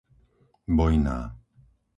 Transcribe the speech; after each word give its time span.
Bojná 0.67 1.19